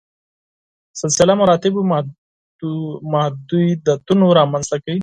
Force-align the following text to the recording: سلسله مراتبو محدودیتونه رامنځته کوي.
سلسله 1.01 1.33
مراتبو 1.41 1.79
محدودیتونه 3.13 4.23
رامنځته 4.39 4.77
کوي. 4.83 4.99